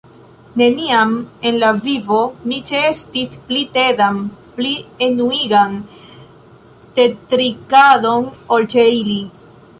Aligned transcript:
"Neniam 0.59 1.11
en 1.49 1.59
la 1.63 1.67
vivo 1.83 2.21
mi 2.51 2.57
ĉeestis 2.69 3.37
pli 3.51 3.61
tedan 3.75 4.17
pli 4.57 4.73
enuigan 5.09 5.77
tetrinkadon 7.01 8.29
ol 8.57 8.69
ĉe 8.75 8.91
ili." 9.05 9.23